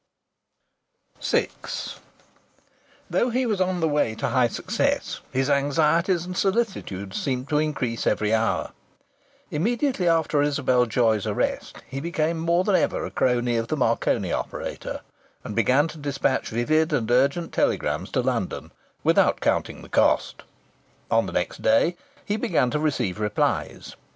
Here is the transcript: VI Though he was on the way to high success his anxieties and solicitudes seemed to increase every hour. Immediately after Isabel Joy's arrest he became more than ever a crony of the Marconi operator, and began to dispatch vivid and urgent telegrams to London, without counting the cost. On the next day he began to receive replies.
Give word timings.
VI 1.21 1.47
Though 3.07 3.29
he 3.29 3.45
was 3.45 3.61
on 3.61 3.81
the 3.81 3.87
way 3.87 4.15
to 4.15 4.29
high 4.29 4.47
success 4.47 5.19
his 5.31 5.47
anxieties 5.47 6.25
and 6.25 6.35
solicitudes 6.35 7.21
seemed 7.21 7.49
to 7.49 7.59
increase 7.59 8.07
every 8.07 8.33
hour. 8.33 8.71
Immediately 9.51 10.07
after 10.07 10.41
Isabel 10.41 10.87
Joy's 10.87 11.27
arrest 11.27 11.83
he 11.87 11.99
became 11.99 12.39
more 12.39 12.63
than 12.63 12.75
ever 12.77 13.05
a 13.05 13.11
crony 13.11 13.57
of 13.57 13.67
the 13.67 13.77
Marconi 13.77 14.31
operator, 14.33 15.01
and 15.43 15.55
began 15.55 15.87
to 15.89 15.99
dispatch 15.99 16.49
vivid 16.49 16.91
and 16.91 17.11
urgent 17.11 17.53
telegrams 17.53 18.09
to 18.13 18.21
London, 18.21 18.71
without 19.03 19.39
counting 19.39 19.83
the 19.83 19.87
cost. 19.87 20.41
On 21.11 21.27
the 21.27 21.31
next 21.33 21.61
day 21.61 21.95
he 22.25 22.37
began 22.37 22.71
to 22.71 22.79
receive 22.79 23.19
replies. 23.19 23.95